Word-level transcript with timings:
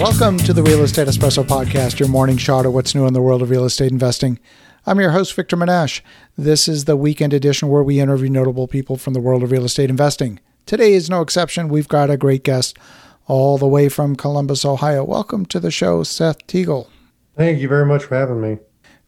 Welcome 0.00 0.38
to 0.38 0.54
the 0.54 0.62
Real 0.62 0.82
Estate 0.82 1.08
Espresso 1.08 1.44
Podcast, 1.44 1.98
your 2.00 2.08
morning 2.08 2.38
shot 2.38 2.64
of 2.64 2.72
what's 2.72 2.94
new 2.94 3.06
in 3.06 3.12
the 3.12 3.20
world 3.20 3.42
of 3.42 3.50
real 3.50 3.66
estate 3.66 3.92
investing. 3.92 4.38
I'm 4.86 4.98
your 4.98 5.10
host, 5.10 5.34
Victor 5.34 5.58
Menasce. 5.58 6.00
This 6.38 6.68
is 6.68 6.86
the 6.86 6.96
weekend 6.96 7.34
edition 7.34 7.68
where 7.68 7.82
we 7.82 8.00
interview 8.00 8.30
notable 8.30 8.66
people 8.66 8.96
from 8.96 9.12
the 9.12 9.20
world 9.20 9.42
of 9.42 9.50
real 9.50 9.66
estate 9.66 9.90
investing. 9.90 10.40
Today 10.64 10.94
is 10.94 11.10
no 11.10 11.20
exception. 11.20 11.68
We've 11.68 11.86
got 11.86 12.08
a 12.08 12.16
great 12.16 12.44
guest 12.44 12.78
all 13.26 13.58
the 13.58 13.68
way 13.68 13.90
from 13.90 14.16
Columbus, 14.16 14.64
Ohio. 14.64 15.04
Welcome 15.04 15.44
to 15.44 15.60
the 15.60 15.70
show, 15.70 16.02
Seth 16.02 16.46
Teagle. 16.46 16.88
Thank 17.36 17.60
you 17.60 17.68
very 17.68 17.84
much 17.84 18.04
for 18.04 18.14
having 18.14 18.40
me. 18.40 18.56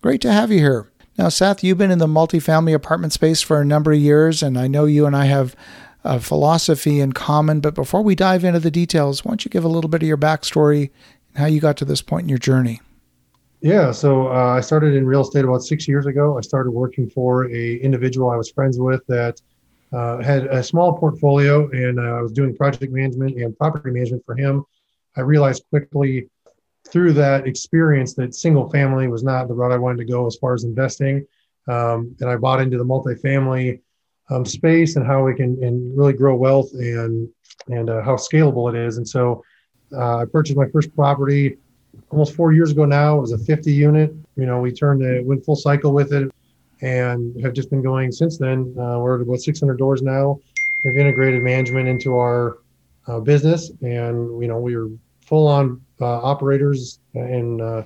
Great 0.02 0.20
to 0.20 0.32
have 0.32 0.50
you 0.50 0.58
here. 0.58 0.92
Now, 1.16 1.30
Seth, 1.30 1.64
you've 1.64 1.78
been 1.78 1.90
in 1.90 2.00
the 2.00 2.06
multifamily 2.06 2.74
apartment 2.74 3.14
space 3.14 3.40
for 3.40 3.62
a 3.62 3.64
number 3.64 3.92
of 3.92 3.98
years, 3.98 4.42
and 4.42 4.58
I 4.58 4.66
know 4.66 4.84
you 4.84 5.06
and 5.06 5.16
I 5.16 5.24
have 5.24 5.56
a 6.04 6.20
philosophy 6.20 7.00
in 7.00 7.12
common. 7.12 7.60
But 7.60 7.74
before 7.74 8.02
we 8.02 8.14
dive 8.14 8.44
into 8.44 8.60
the 8.60 8.70
details, 8.70 9.24
why 9.24 9.30
don't 9.30 9.44
you 9.44 9.50
give 9.50 9.64
a 9.64 9.68
little 9.68 9.88
bit 9.88 10.02
of 10.02 10.08
your 10.08 10.16
backstory 10.16 10.90
and 11.28 11.38
how 11.38 11.46
you 11.46 11.60
got 11.60 11.76
to 11.78 11.84
this 11.84 12.02
point 12.02 12.24
in 12.24 12.28
your 12.28 12.38
journey? 12.38 12.80
Yeah, 13.60 13.92
so 13.92 14.26
uh, 14.26 14.56
I 14.56 14.60
started 14.60 14.94
in 14.94 15.06
real 15.06 15.20
estate 15.20 15.44
about 15.44 15.62
six 15.62 15.86
years 15.86 16.06
ago. 16.06 16.36
I 16.36 16.40
started 16.40 16.72
working 16.72 17.08
for 17.08 17.48
a 17.48 17.76
individual 17.76 18.28
I 18.30 18.36
was 18.36 18.50
friends 18.50 18.78
with 18.78 19.06
that 19.06 19.40
uh, 19.92 20.20
had 20.20 20.46
a 20.46 20.62
small 20.62 20.98
portfolio, 20.98 21.70
and 21.70 22.00
uh, 22.00 22.02
I 22.02 22.22
was 22.22 22.32
doing 22.32 22.56
project 22.56 22.92
management 22.92 23.36
and 23.36 23.56
property 23.56 23.90
management 23.90 24.24
for 24.26 24.34
him. 24.34 24.64
I 25.16 25.20
realized 25.20 25.64
quickly 25.70 26.28
through 26.88 27.12
that 27.12 27.46
experience 27.46 28.14
that 28.14 28.34
single 28.34 28.68
family 28.70 29.06
was 29.06 29.22
not 29.22 29.46
the 29.46 29.54
route 29.54 29.70
I 29.70 29.76
wanted 29.76 29.98
to 29.98 30.06
go 30.06 30.26
as 30.26 30.36
far 30.36 30.54
as 30.54 30.64
investing, 30.64 31.24
um, 31.68 32.16
and 32.20 32.28
I 32.28 32.36
bought 32.36 32.60
into 32.60 32.78
the 32.78 32.84
multifamily 32.84 33.80
um, 34.32 34.44
space 34.44 34.96
and 34.96 35.06
how 35.06 35.24
we 35.24 35.34
can 35.34 35.62
and 35.62 35.96
really 35.96 36.12
grow 36.12 36.34
wealth 36.34 36.72
and 36.72 37.28
and 37.68 37.90
uh, 37.90 38.02
how 38.02 38.16
scalable 38.16 38.72
it 38.72 38.76
is. 38.76 38.96
And 38.96 39.06
so 39.06 39.44
uh, 39.92 40.18
I 40.18 40.24
purchased 40.24 40.56
my 40.56 40.68
first 40.68 40.94
property 40.96 41.58
almost 42.10 42.34
four 42.34 42.52
years 42.52 42.70
ago 42.70 42.84
now. 42.84 43.18
It 43.18 43.20
was 43.20 43.32
a 43.32 43.38
50 43.38 43.72
unit. 43.72 44.14
You 44.36 44.46
know, 44.46 44.60
we 44.60 44.72
turned 44.72 45.02
it, 45.02 45.24
went 45.24 45.44
full 45.44 45.56
cycle 45.56 45.92
with 45.92 46.12
it, 46.12 46.30
and 46.80 47.38
have 47.42 47.52
just 47.52 47.70
been 47.70 47.82
going 47.82 48.10
since 48.10 48.38
then. 48.38 48.74
Uh, 48.78 48.98
we're 48.98 49.16
at 49.16 49.22
about 49.22 49.40
600 49.40 49.76
doors 49.76 50.02
now. 50.02 50.40
We've 50.84 50.96
integrated 50.96 51.42
management 51.42 51.88
into 51.88 52.16
our 52.16 52.58
uh, 53.06 53.20
business, 53.20 53.70
and 53.82 54.40
you 54.42 54.48
know, 54.48 54.58
we 54.58 54.74
are 54.74 54.88
full 55.20 55.46
on 55.46 55.80
uh, 56.00 56.20
operators 56.20 56.98
in 57.14 57.60
uh, 57.60 57.84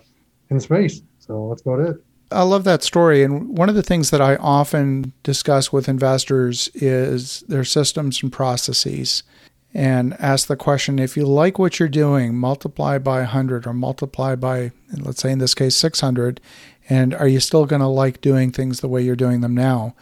in 0.51 0.61
space. 0.61 1.03
So 1.19 1.49
that's 1.51 1.63
about 1.63 1.81
it. 1.81 2.06
I 2.31 2.43
love 2.43 2.65
that 2.65 2.83
story. 2.83 3.23
And 3.23 3.57
one 3.57 3.69
of 3.69 3.75
the 3.75 3.83
things 3.83 4.11
that 4.11 4.21
I 4.21 4.37
often 4.37 5.13
discuss 5.23 5.73
with 5.73 5.89
investors 5.89 6.69
is 6.75 7.41
their 7.49 7.65
systems 7.65 8.23
and 8.23 8.33
processes 8.33 9.23
and 9.73 10.15
ask 10.19 10.49
the 10.49 10.57
question 10.57 10.99
if 10.99 11.17
you 11.17 11.27
like 11.27 11.59
what 11.59 11.79
you're 11.79 11.89
doing, 11.89 12.35
multiply 12.35 12.99
by 12.99 13.19
100 13.19 13.67
or 13.67 13.75
multiply 13.75 14.35
by, 14.35 14.73
let's 14.97 15.21
say 15.21 15.31
in 15.31 15.39
this 15.39 15.55
case, 15.55 15.77
600, 15.77 16.41
and 16.89 17.15
are 17.15 17.29
you 17.29 17.41
still 17.41 17.67
going 17.67 17.83
to 17.83 17.87
like 17.87 18.21
doing 18.21 18.51
things 18.51 18.81
the 18.81 18.89
way 18.89 19.03
you're 19.03 19.15
doing 19.15 19.43
them 19.43 19.55
now? 19.55 19.95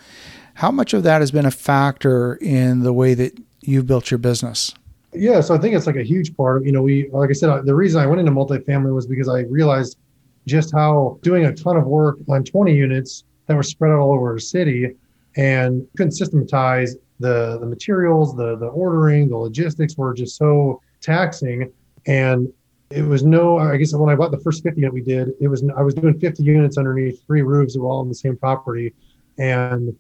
How 0.55 0.70
much 0.70 0.94
of 0.94 1.03
that 1.03 1.20
has 1.20 1.33
been 1.33 1.47
a 1.47 1.50
factor 1.50 2.36
in 2.36 2.84
the 2.84 2.92
way 2.92 3.14
that 3.14 3.36
you've 3.62 3.86
built 3.86 4.11
your 4.11 4.19
business? 4.19 4.72
Yeah, 5.12 5.41
so 5.41 5.55
I 5.55 5.59
think 5.59 5.75
it's 5.75 5.86
like 5.86 5.97
a 5.97 6.05
huge 6.05 6.36
part 6.36 6.59
of, 6.59 6.66
you 6.66 6.72
know, 6.72 6.83
we, 6.83 7.09
like 7.11 7.31
I 7.31 7.33
said, 7.33 7.66
the 7.66 7.75
reason 7.75 8.00
I 8.00 8.06
went 8.06 8.20
into 8.20 8.33
multifamily 8.33 8.94
was 8.94 9.06
because 9.06 9.28
I 9.28 9.41
realized 9.41 9.97
just 10.47 10.73
how 10.73 11.19
doing 11.23 11.47
a 11.47 11.55
ton 11.55 11.77
of 11.77 11.87
work 11.87 12.19
on 12.28 12.45
20 12.45 12.75
units 12.75 13.25
that 13.47 13.56
were 13.56 13.62
spread 13.62 13.92
out 13.92 13.98
all 13.98 14.12
over 14.12 14.34
the 14.34 14.41
city 14.41 14.95
and 15.37 15.87
couldn't 15.97 16.12
systematize 16.12 16.97
the 17.20 17.59
the 17.61 17.67
materials, 17.67 18.37
the 18.37 18.56
the 18.56 18.67
ordering, 18.67 19.28
the 19.28 19.37
logistics 19.37 19.97
were 19.97 20.15
just 20.15 20.37
so 20.37 20.81
taxing. 21.00 21.72
And 22.06 22.53
it 22.91 23.03
was 23.03 23.25
no, 23.25 23.59
I 23.59 23.77
guess 23.77 23.95
when 23.95 24.11
I 24.11 24.15
bought 24.15 24.31
the 24.31 24.41
first 24.41 24.62
50 24.62 24.81
unit 24.81 24.92
we 24.92 25.00
did, 25.00 25.31
it 25.41 25.48
was 25.48 25.65
I 25.77 25.83
was 25.83 25.95
doing 25.95 26.19
50 26.19 26.42
units 26.42 26.78
underneath 26.78 27.25
three 27.27 27.42
roofs 27.42 27.75
that 27.75 27.81
were 27.81 27.89
all 27.89 28.00
on 28.00 28.09
the 28.09 28.15
same 28.15 28.37
property. 28.37 28.94
And 29.38 29.97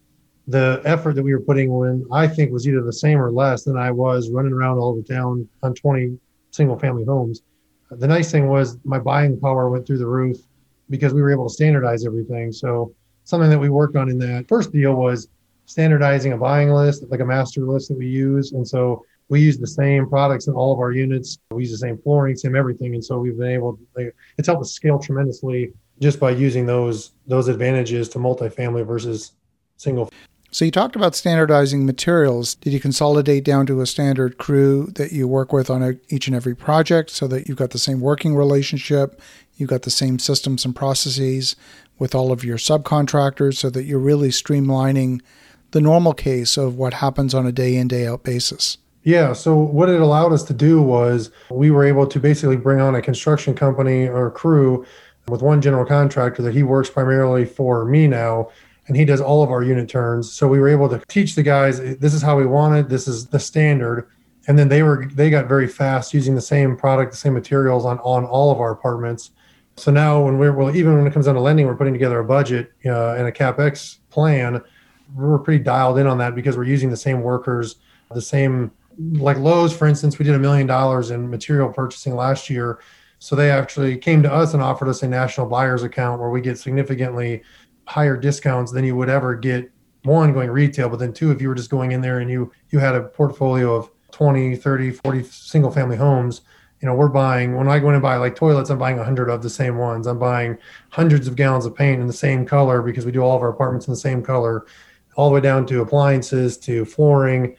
the 0.46 0.82
effort 0.84 1.14
that 1.14 1.22
we 1.22 1.32
were 1.32 1.40
putting 1.40 1.72
in, 1.72 2.06
I 2.12 2.28
think, 2.28 2.52
was 2.52 2.68
either 2.68 2.82
the 2.82 2.92
same 2.92 3.20
or 3.20 3.32
less 3.32 3.64
than 3.64 3.76
I 3.78 3.90
was 3.90 4.30
running 4.30 4.52
around 4.52 4.78
all 4.78 4.90
over 4.90 5.02
town 5.02 5.48
on 5.62 5.74
20 5.74 6.18
single 6.50 6.78
family 6.78 7.04
homes 7.04 7.42
the 7.94 8.06
nice 8.06 8.30
thing 8.30 8.48
was 8.48 8.78
my 8.84 8.98
buying 8.98 9.38
power 9.38 9.70
went 9.70 9.86
through 9.86 9.98
the 9.98 10.06
roof 10.06 10.38
because 10.90 11.14
we 11.14 11.22
were 11.22 11.32
able 11.32 11.48
to 11.48 11.54
standardize 11.54 12.04
everything. 12.04 12.52
So 12.52 12.94
something 13.24 13.50
that 13.50 13.58
we 13.58 13.70
worked 13.70 13.96
on 13.96 14.08
in 14.10 14.18
that 14.18 14.48
first 14.48 14.72
deal 14.72 14.94
was 14.94 15.28
standardizing 15.66 16.32
a 16.32 16.36
buying 16.36 16.70
list, 16.70 17.04
like 17.10 17.20
a 17.20 17.24
master 17.24 17.62
list 17.62 17.88
that 17.88 17.98
we 17.98 18.06
use. 18.06 18.52
And 18.52 18.66
so 18.66 19.04
we 19.28 19.40
use 19.40 19.58
the 19.58 19.66
same 19.66 20.08
products 20.08 20.46
in 20.46 20.54
all 20.54 20.72
of 20.72 20.78
our 20.78 20.92
units. 20.92 21.38
We 21.50 21.62
use 21.62 21.70
the 21.70 21.78
same 21.78 21.98
flooring, 21.98 22.36
same 22.36 22.54
everything. 22.54 22.94
And 22.94 23.04
so 23.04 23.18
we've 23.18 23.38
been 23.38 23.50
able 23.50 23.78
to, 23.96 24.12
it's 24.36 24.46
helped 24.46 24.62
us 24.62 24.72
scale 24.72 24.98
tremendously 24.98 25.72
just 26.00 26.20
by 26.20 26.30
using 26.30 26.66
those, 26.66 27.12
those 27.26 27.48
advantages 27.48 28.08
to 28.10 28.18
multifamily 28.18 28.86
versus 28.86 29.32
single. 29.76 30.10
So 30.54 30.64
you 30.64 30.70
talked 30.70 30.94
about 30.94 31.16
standardizing 31.16 31.84
materials. 31.84 32.54
Did 32.54 32.72
you 32.72 32.78
consolidate 32.78 33.42
down 33.42 33.66
to 33.66 33.80
a 33.80 33.86
standard 33.88 34.38
crew 34.38 34.86
that 34.94 35.10
you 35.10 35.26
work 35.26 35.52
with 35.52 35.68
on 35.68 35.82
a, 35.82 35.94
each 36.10 36.28
and 36.28 36.36
every 36.36 36.54
project 36.54 37.10
so 37.10 37.26
that 37.26 37.48
you've 37.48 37.58
got 37.58 37.70
the 37.70 37.78
same 37.78 38.00
working 38.00 38.36
relationship, 38.36 39.20
you've 39.56 39.68
got 39.68 39.82
the 39.82 39.90
same 39.90 40.20
systems 40.20 40.64
and 40.64 40.76
processes 40.76 41.56
with 41.98 42.14
all 42.14 42.30
of 42.30 42.44
your 42.44 42.56
subcontractors 42.56 43.56
so 43.56 43.68
that 43.68 43.82
you're 43.82 43.98
really 43.98 44.28
streamlining 44.28 45.20
the 45.72 45.80
normal 45.80 46.14
case 46.14 46.56
of 46.56 46.76
what 46.76 46.94
happens 46.94 47.34
on 47.34 47.48
a 47.48 47.52
day 47.52 47.74
in 47.74 47.88
day 47.88 48.06
out 48.06 48.22
basis? 48.22 48.78
Yeah, 49.02 49.32
so 49.32 49.56
what 49.56 49.88
it 49.88 50.00
allowed 50.00 50.32
us 50.32 50.44
to 50.44 50.54
do 50.54 50.80
was 50.80 51.32
we 51.50 51.72
were 51.72 51.84
able 51.84 52.06
to 52.06 52.20
basically 52.20 52.58
bring 52.58 52.80
on 52.80 52.94
a 52.94 53.02
construction 53.02 53.54
company 53.54 54.06
or 54.06 54.30
crew 54.30 54.86
with 55.26 55.42
one 55.42 55.60
general 55.60 55.84
contractor 55.84 56.42
that 56.42 56.54
he 56.54 56.62
works 56.62 56.90
primarily 56.90 57.44
for 57.44 57.84
me 57.84 58.06
now 58.06 58.50
and 58.86 58.96
he 58.96 59.04
does 59.04 59.20
all 59.20 59.42
of 59.42 59.50
our 59.50 59.62
unit 59.62 59.88
turns. 59.88 60.30
So 60.32 60.46
we 60.46 60.58
were 60.58 60.68
able 60.68 60.88
to 60.90 61.00
teach 61.08 61.34
the 61.34 61.42
guys 61.42 61.78
this 61.98 62.14
is 62.14 62.22
how 62.22 62.36
we 62.36 62.46
want 62.46 62.76
it, 62.76 62.88
this 62.88 63.08
is 63.08 63.26
the 63.26 63.38
standard. 63.38 64.08
And 64.46 64.58
then 64.58 64.68
they 64.68 64.82
were 64.82 65.06
they 65.14 65.30
got 65.30 65.46
very 65.46 65.66
fast 65.66 66.12
using 66.12 66.34
the 66.34 66.40
same 66.40 66.76
product, 66.76 67.12
the 67.12 67.16
same 67.16 67.32
materials 67.32 67.84
on 67.84 67.98
on 68.00 68.24
all 68.24 68.50
of 68.50 68.60
our 68.60 68.72
apartments. 68.72 69.30
So 69.76 69.90
now 69.90 70.22
when 70.22 70.38
we're 70.38 70.52
well, 70.52 70.74
even 70.76 70.96
when 70.96 71.06
it 71.06 71.12
comes 71.12 71.26
down 71.26 71.34
to 71.34 71.40
lending, 71.40 71.66
we're 71.66 71.76
putting 71.76 71.94
together 71.94 72.18
a 72.18 72.24
budget 72.24 72.72
uh, 72.84 73.14
and 73.14 73.26
a 73.26 73.32
capex 73.32 73.98
plan. 74.10 74.62
We're 75.14 75.38
pretty 75.38 75.62
dialed 75.62 75.98
in 75.98 76.06
on 76.06 76.18
that 76.18 76.34
because 76.34 76.56
we're 76.56 76.64
using 76.64 76.90
the 76.90 76.96
same 76.96 77.22
workers, 77.22 77.76
the 78.10 78.20
same 78.20 78.70
like 78.98 79.38
Lowe's, 79.38 79.76
for 79.76 79.86
instance. 79.86 80.18
We 80.18 80.24
did 80.24 80.34
a 80.34 80.38
million 80.38 80.66
dollars 80.66 81.10
in 81.10 81.28
material 81.28 81.72
purchasing 81.72 82.14
last 82.14 82.50
year, 82.50 82.80
so 83.18 83.34
they 83.34 83.50
actually 83.50 83.96
came 83.96 84.22
to 84.22 84.32
us 84.32 84.54
and 84.54 84.62
offered 84.62 84.88
us 84.88 85.02
a 85.02 85.08
national 85.08 85.46
buyers 85.46 85.82
account 85.82 86.20
where 86.20 86.30
we 86.30 86.40
get 86.40 86.58
significantly 86.58 87.42
higher 87.86 88.16
discounts 88.16 88.72
than 88.72 88.84
you 88.84 88.96
would 88.96 89.08
ever 89.08 89.34
get 89.34 89.70
one 90.04 90.32
going 90.32 90.50
retail. 90.50 90.88
But 90.88 90.98
then 90.98 91.12
two 91.12 91.30
if 91.30 91.40
you 91.40 91.48
were 91.48 91.54
just 91.54 91.70
going 91.70 91.92
in 91.92 92.00
there 92.00 92.20
and 92.20 92.30
you 92.30 92.52
you 92.70 92.78
had 92.78 92.94
a 92.94 93.02
portfolio 93.02 93.74
of 93.74 93.90
20 94.12 94.56
30 94.56 94.92
40 94.92 95.24
single 95.24 95.72
family 95.72 95.96
homes 95.96 96.42
you 96.80 96.86
know 96.86 96.94
we're 96.94 97.08
buying 97.08 97.56
when 97.56 97.66
i 97.66 97.80
go 97.80 97.88
in 97.88 97.94
and 97.94 98.02
buy 98.02 98.14
like 98.16 98.36
toilets 98.36 98.70
i'm 98.70 98.78
buying 98.78 98.96
100 98.96 99.28
of 99.28 99.42
the 99.42 99.50
same 99.50 99.76
ones. 99.76 100.06
I'm 100.06 100.20
buying 100.20 100.56
hundreds 100.90 101.26
of 101.26 101.34
gallons 101.34 101.66
of 101.66 101.74
paint 101.74 102.00
in 102.00 102.06
the 102.06 102.12
same 102.12 102.46
color 102.46 102.80
because 102.80 103.04
we 103.04 103.10
do 103.10 103.22
all 103.22 103.36
of 103.36 103.42
our 103.42 103.48
apartments 103.48 103.88
in 103.88 103.92
the 103.92 103.98
same 103.98 104.22
color 104.22 104.66
all 105.16 105.28
the 105.28 105.34
way 105.34 105.40
down 105.40 105.66
to 105.66 105.80
appliances 105.80 106.58
to 106.58 106.84
flooring. 106.84 107.56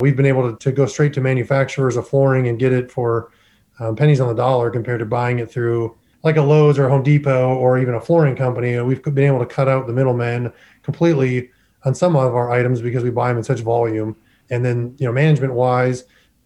We've 0.00 0.16
been 0.16 0.26
able 0.26 0.52
to, 0.52 0.58
to 0.58 0.72
go 0.72 0.86
straight 0.86 1.14
to 1.14 1.20
manufacturers 1.20 1.96
of 1.96 2.06
flooring 2.06 2.48
and 2.48 2.58
get 2.58 2.72
it 2.72 2.90
for 2.90 3.30
um, 3.78 3.96
pennies 3.96 4.20
on 4.20 4.28
the 4.28 4.34
dollar 4.34 4.70
compared 4.70 5.00
to 5.00 5.06
buying 5.06 5.38
it 5.38 5.50
through 5.50 5.96
like 6.26 6.36
a 6.36 6.42
Lowe's 6.42 6.76
or 6.76 6.88
Home 6.88 7.04
Depot 7.04 7.54
or 7.54 7.78
even 7.78 7.94
a 7.94 8.00
flooring 8.00 8.34
company, 8.34 8.76
we've 8.80 9.00
been 9.00 9.18
able 9.20 9.38
to 9.38 9.46
cut 9.46 9.68
out 9.68 9.86
the 9.86 9.92
middlemen 9.92 10.52
completely 10.82 11.50
on 11.84 11.94
some 11.94 12.16
of 12.16 12.34
our 12.34 12.50
items 12.50 12.82
because 12.82 13.04
we 13.04 13.10
buy 13.10 13.28
them 13.28 13.36
in 13.38 13.44
such 13.44 13.60
volume. 13.60 14.16
And 14.50 14.64
then, 14.64 14.96
you 14.98 15.06
know, 15.06 15.12
management 15.12 15.54
wise, 15.54 16.02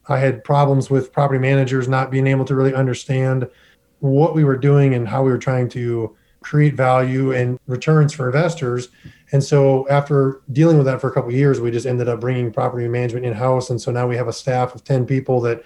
I 0.06 0.18
had 0.18 0.44
problems 0.44 0.90
with 0.90 1.14
property 1.14 1.38
managers 1.38 1.88
not 1.88 2.10
being 2.10 2.26
able 2.26 2.44
to 2.44 2.54
really 2.54 2.74
understand 2.74 3.48
what 4.00 4.34
we 4.34 4.44
were 4.44 4.58
doing 4.58 4.92
and 4.92 5.08
how 5.08 5.22
we 5.22 5.30
were 5.30 5.38
trying 5.38 5.70
to 5.70 6.14
create 6.42 6.74
value 6.74 7.32
and 7.32 7.58
returns 7.66 8.12
for 8.12 8.26
investors. 8.26 8.88
And 9.32 9.42
so 9.42 9.88
after 9.88 10.42
dealing 10.52 10.76
with 10.76 10.84
that 10.88 11.00
for 11.00 11.08
a 11.08 11.12
couple 11.12 11.32
years, 11.32 11.58
we 11.58 11.70
just 11.70 11.86
ended 11.86 12.06
up 12.06 12.20
bringing 12.20 12.52
property 12.52 12.86
management 12.86 13.24
in 13.24 13.32
house. 13.32 13.70
And 13.70 13.80
so 13.80 13.90
now 13.90 14.06
we 14.06 14.16
have 14.16 14.28
a 14.28 14.32
staff 14.32 14.74
of 14.74 14.84
10 14.84 15.06
people 15.06 15.40
that 15.40 15.62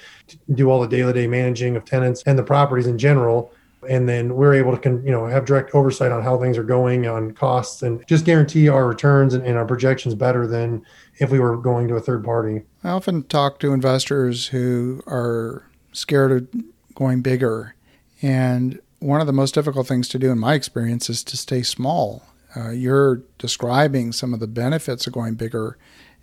do 0.54 0.70
all 0.70 0.80
the 0.80 0.86
day-to-day 0.86 1.26
managing 1.26 1.74
of 1.74 1.84
tenants 1.84 2.22
and 2.26 2.38
the 2.38 2.44
properties 2.44 2.86
in 2.86 2.96
general 2.96 3.50
and 3.88 4.08
then 4.08 4.34
we're 4.34 4.54
able 4.54 4.76
to 4.76 4.90
you 5.04 5.10
know 5.10 5.26
have 5.26 5.44
direct 5.44 5.74
oversight 5.74 6.12
on 6.12 6.22
how 6.22 6.38
things 6.38 6.58
are 6.58 6.64
going 6.64 7.06
on 7.06 7.32
costs 7.32 7.82
and 7.82 8.06
just 8.06 8.24
guarantee 8.24 8.68
our 8.68 8.86
returns 8.86 9.34
and, 9.34 9.44
and, 9.46 9.56
our 9.56 9.64
projections 9.64 10.14
better 10.14 10.46
than 10.46 10.84
if 11.18 11.30
we 11.30 11.38
were 11.38 11.56
going 11.56 11.88
to 11.88 11.94
a 11.94 12.00
third 12.00 12.24
party. 12.24 12.62
I 12.82 12.90
often 12.90 13.22
talk 13.24 13.58
to 13.60 13.72
investors 13.72 14.48
who 14.48 15.02
are 15.06 15.64
scared 15.92 16.32
of 16.32 16.48
going 16.94 17.22
bigger. 17.22 17.74
And 18.22 18.80
one 19.00 19.20
of 19.20 19.26
the 19.26 19.32
most 19.32 19.54
difficult 19.54 19.86
things 19.86 20.08
to 20.08 20.18
do 20.18 20.30
in 20.30 20.38
my 20.38 20.54
experience 20.54 21.10
is 21.10 21.22
to 21.24 21.36
stay 21.36 21.62
small. 21.62 22.24
Uh, 22.56 22.70
you're 22.70 23.22
describing 23.38 24.12
some 24.12 24.32
of 24.32 24.40
the 24.40 24.46
benefits 24.46 25.06
of 25.06 25.12
going 25.12 25.34
bigger 25.34 25.76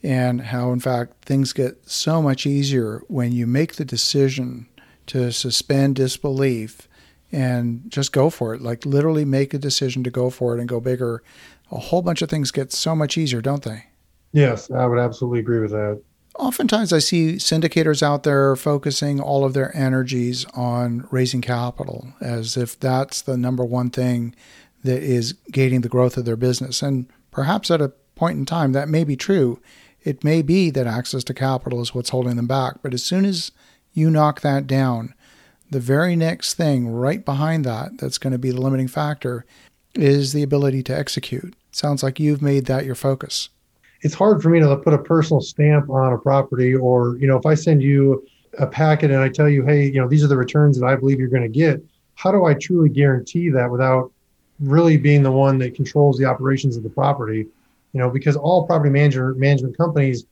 and 0.03 0.41
how 0.41 0.71
in 0.71 0.79
fact 0.79 1.25
things 1.25 1.53
get 1.53 1.87
so 1.87 2.21
much 2.21 2.45
easier 2.45 3.03
when 3.07 3.31
you 3.31 3.45
make 3.45 3.75
the 3.75 3.85
decision 3.85 4.67
to 5.05 5.31
suspend 5.31 5.95
disbelief 5.95 6.87
and 7.31 7.83
just 7.87 8.11
go 8.11 8.29
for 8.29 8.53
it. 8.53 8.61
Like 8.61 8.85
literally 8.85 9.25
make 9.25 9.53
a 9.53 9.57
decision 9.57 10.03
to 10.03 10.11
go 10.11 10.29
for 10.29 10.55
it 10.55 10.59
and 10.59 10.69
go 10.69 10.79
bigger. 10.79 11.23
A 11.71 11.79
whole 11.79 12.01
bunch 12.01 12.21
of 12.21 12.29
things 12.29 12.51
get 12.51 12.71
so 12.71 12.95
much 12.95 13.17
easier, 13.17 13.41
don't 13.41 13.63
they? 13.63 13.85
Yes, 14.33 14.69
I 14.71 14.85
would 14.85 14.99
absolutely 14.99 15.39
agree 15.39 15.59
with 15.59 15.71
that. 15.71 16.01
Oftentimes, 16.39 16.93
I 16.93 16.99
see 16.99 17.33
syndicators 17.33 18.01
out 18.01 18.23
there 18.23 18.55
focusing 18.55 19.19
all 19.19 19.43
of 19.43 19.53
their 19.53 19.75
energies 19.75 20.45
on 20.53 21.07
raising 21.11 21.41
capital 21.41 22.13
as 22.21 22.55
if 22.55 22.79
that's 22.79 23.21
the 23.21 23.37
number 23.37 23.65
one 23.65 23.89
thing 23.89 24.33
that 24.83 25.03
is 25.03 25.33
gating 25.51 25.81
the 25.81 25.89
growth 25.89 26.17
of 26.17 26.25
their 26.25 26.37
business. 26.37 26.81
And 26.81 27.07
perhaps 27.31 27.69
at 27.69 27.81
a 27.81 27.89
point 28.15 28.37
in 28.37 28.45
time, 28.45 28.71
that 28.71 28.89
may 28.89 29.03
be 29.03 29.15
true. 29.15 29.59
It 30.03 30.23
may 30.23 30.41
be 30.41 30.69
that 30.71 30.87
access 30.87 31.23
to 31.25 31.33
capital 31.33 31.81
is 31.81 31.93
what's 31.93 32.09
holding 32.09 32.37
them 32.37 32.47
back. 32.47 32.75
But 32.81 32.93
as 32.93 33.03
soon 33.03 33.25
as 33.25 33.51
you 33.93 34.09
knock 34.09 34.41
that 34.41 34.67
down, 34.67 35.13
the 35.71 35.79
very 35.79 36.15
next 36.15 36.53
thing 36.53 36.87
right 36.87 37.25
behind 37.25 37.65
that, 37.65 37.97
that's 37.97 38.17
going 38.17 38.33
to 38.33 38.37
be 38.37 38.51
the 38.51 38.61
limiting 38.61 38.87
factor, 38.87 39.45
is 39.95 40.33
the 40.33 40.43
ability 40.43 40.83
to 40.83 40.97
execute. 40.97 41.55
Sounds 41.71 42.03
like 42.03 42.19
you've 42.19 42.41
made 42.41 42.65
that 42.65 42.85
your 42.85 42.95
focus. 42.95 43.49
It's 44.01 44.13
hard 44.13 44.41
for 44.41 44.49
me 44.49 44.59
to 44.59 44.75
put 44.77 44.93
a 44.93 44.97
personal 44.97 45.41
stamp 45.41 45.89
on 45.89 46.13
a 46.13 46.17
property, 46.17 46.75
or, 46.75 47.17
you 47.17 47.27
know, 47.27 47.37
if 47.37 47.45
I 47.45 47.53
send 47.53 47.81
you 47.81 48.27
a 48.59 48.67
packet 48.67 49.11
and 49.11 49.21
I 49.21 49.29
tell 49.29 49.47
you, 49.47 49.65
hey, 49.65 49.85
you 49.85 50.01
know, 50.01 50.07
these 50.07 50.23
are 50.23 50.27
the 50.27 50.37
returns 50.37 50.79
that 50.79 50.85
I 50.85 50.95
believe 50.95 51.19
you're 51.19 51.29
going 51.29 51.43
to 51.43 51.49
get, 51.49 51.81
how 52.15 52.31
do 52.31 52.45
I 52.45 52.53
truly 52.53 52.89
guarantee 52.89 53.49
that 53.49 53.71
without 53.71 54.11
really 54.59 54.97
being 54.97 55.23
the 55.23 55.31
one 55.31 55.57
that 55.59 55.75
controls 55.75 56.17
the 56.17 56.25
operations 56.25 56.75
of 56.75 56.83
the 56.83 56.89
property? 56.89 57.47
You 57.93 57.99
know, 57.99 58.09
because 58.09 58.35
all 58.35 58.67
property 58.67 58.89
manager 58.89 59.33
management 59.35 59.77
companies 59.77 60.25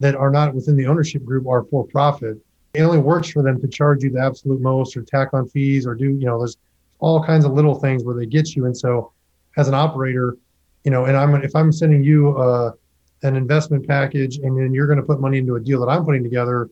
that 0.00 0.14
are 0.14 0.30
not 0.30 0.54
within 0.54 0.76
the 0.76 0.86
ownership 0.86 1.24
group 1.24 1.46
are 1.46 1.64
for 1.64 1.86
profit 1.86 2.38
it 2.76 2.82
only 2.82 2.98
works 2.98 3.28
for 3.28 3.42
them 3.42 3.60
to 3.60 3.68
charge 3.68 4.02
you 4.02 4.10
the 4.10 4.20
absolute 4.20 4.60
most 4.60 4.96
or 4.96 5.02
tack 5.02 5.32
on 5.32 5.48
fees 5.48 5.86
or 5.86 5.94
do, 5.94 6.04
you 6.04 6.26
know, 6.26 6.38
there's 6.38 6.56
all 6.98 7.22
kinds 7.22 7.44
of 7.44 7.52
little 7.52 7.74
things 7.74 8.04
where 8.04 8.14
they 8.14 8.26
get 8.26 8.54
you. 8.54 8.66
And 8.66 8.76
so 8.76 9.12
as 9.56 9.68
an 9.68 9.74
operator, 9.74 10.36
you 10.84 10.90
know, 10.90 11.06
and 11.06 11.16
I'm, 11.16 11.34
if 11.42 11.54
I'm 11.54 11.72
sending 11.72 12.04
you 12.04 12.36
uh, 12.36 12.72
an 13.22 13.36
investment 13.36 13.86
package 13.86 14.38
and 14.38 14.58
then 14.58 14.72
you're 14.72 14.86
going 14.86 14.98
to 14.98 15.04
put 15.04 15.20
money 15.20 15.38
into 15.38 15.56
a 15.56 15.60
deal 15.60 15.80
that 15.80 15.90
I'm 15.90 16.04
putting 16.04 16.22
together, 16.22 16.68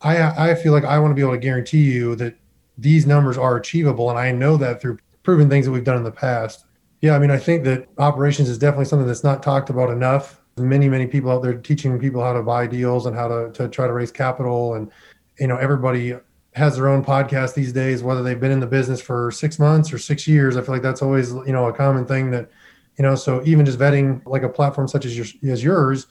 I, 0.00 0.50
I 0.50 0.54
feel 0.54 0.72
like 0.72 0.84
I 0.84 0.98
want 0.98 1.10
to 1.10 1.14
be 1.14 1.22
able 1.22 1.32
to 1.32 1.38
guarantee 1.38 1.82
you 1.82 2.14
that 2.16 2.36
these 2.76 3.06
numbers 3.06 3.36
are 3.36 3.56
achievable. 3.56 4.10
And 4.10 4.18
I 4.18 4.30
know 4.30 4.56
that 4.56 4.80
through 4.80 4.98
proven 5.24 5.48
things 5.48 5.66
that 5.66 5.72
we've 5.72 5.84
done 5.84 5.96
in 5.96 6.04
the 6.04 6.12
past. 6.12 6.64
Yeah, 7.00 7.14
I 7.14 7.18
mean, 7.18 7.30
I 7.30 7.38
think 7.38 7.64
that 7.64 7.88
operations 7.98 8.48
is 8.48 8.58
definitely 8.58 8.86
something 8.86 9.06
that's 9.06 9.24
not 9.24 9.42
talked 9.42 9.70
about 9.70 9.90
enough. 9.90 10.40
Many, 10.56 10.88
many 10.88 11.06
people 11.06 11.30
out 11.30 11.42
there 11.42 11.54
teaching 11.54 11.98
people 11.98 12.22
how 12.22 12.32
to 12.32 12.42
buy 12.42 12.66
deals 12.66 13.06
and 13.06 13.14
how 13.14 13.28
to, 13.28 13.52
to 13.52 13.68
try 13.68 13.86
to 13.86 13.92
raise 13.92 14.10
capital 14.10 14.74
and 14.74 14.90
you 15.38 15.46
know 15.46 15.56
everybody 15.56 16.14
has 16.54 16.76
their 16.76 16.88
own 16.88 17.04
podcast 17.04 17.54
these 17.54 17.72
days 17.72 18.02
whether 18.02 18.22
they've 18.22 18.40
been 18.40 18.50
in 18.50 18.60
the 18.60 18.66
business 18.66 19.00
for 19.00 19.30
six 19.30 19.58
months 19.58 19.92
or 19.92 19.98
six 19.98 20.26
years 20.26 20.56
i 20.56 20.60
feel 20.60 20.74
like 20.74 20.82
that's 20.82 21.02
always 21.02 21.32
you 21.32 21.52
know 21.52 21.66
a 21.66 21.72
common 21.72 22.04
thing 22.04 22.30
that 22.30 22.50
you 22.96 23.02
know 23.02 23.14
so 23.14 23.42
even 23.44 23.64
just 23.64 23.78
vetting 23.78 24.24
like 24.26 24.42
a 24.42 24.48
platform 24.48 24.88
such 24.88 25.04
as, 25.04 25.16
your, 25.16 25.52
as 25.52 25.62
yours 25.62 26.06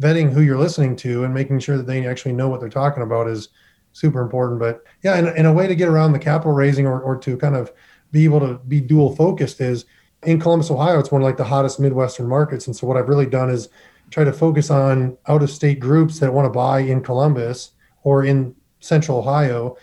vetting 0.00 0.32
who 0.32 0.40
you're 0.40 0.58
listening 0.58 0.96
to 0.96 1.24
and 1.24 1.34
making 1.34 1.58
sure 1.58 1.76
that 1.76 1.86
they 1.86 2.06
actually 2.06 2.32
know 2.32 2.48
what 2.48 2.60
they're 2.60 2.68
talking 2.68 3.02
about 3.02 3.28
is 3.28 3.50
super 3.92 4.20
important. 4.20 4.58
But 4.58 4.84
yeah 5.02 5.18
in, 5.18 5.28
in 5.36 5.46
a 5.46 5.52
way 5.52 5.66
to 5.66 5.74
get 5.74 5.88
around 5.88 6.12
the 6.12 6.18
capital 6.18 6.52
raising 6.52 6.86
or, 6.86 7.00
or 7.00 7.16
to 7.18 7.36
kind 7.36 7.54
of 7.54 7.72
be 8.10 8.24
able 8.24 8.40
to 8.40 8.54
be 8.66 8.80
dual 8.80 9.14
focused 9.14 9.60
is 9.60 9.84
in 10.24 10.40
columbus 10.40 10.70
ohio 10.70 10.98
it's 10.98 11.12
one 11.12 11.22
of 11.22 11.26
like 11.26 11.36
the 11.36 11.44
hottest 11.44 11.78
midwestern 11.78 12.26
markets. 12.26 12.66
And 12.66 12.74
so 12.74 12.86
what 12.86 12.96
i've 12.96 13.08
really 13.08 13.26
done 13.26 13.50
is 13.50 13.68
try 14.10 14.24
to 14.24 14.32
focus 14.32 14.70
on 14.70 15.16
out 15.28 15.42
of 15.42 15.50
state 15.50 15.78
groups 15.80 16.18
that 16.18 16.32
want 16.32 16.46
to 16.46 16.50
buy 16.50 16.80
in 16.80 17.02
columbus 17.02 17.72
or 18.02 18.24
in 18.24 18.54
central 18.80 19.18
Ohio, 19.18 19.76